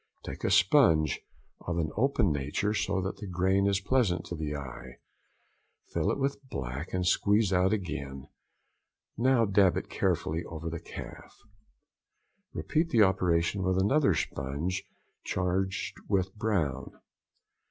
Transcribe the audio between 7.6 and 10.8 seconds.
again, now dab it carefully over the